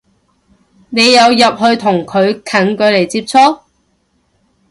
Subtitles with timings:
[0.89, 3.61] 你有入去同佢近距離接觸？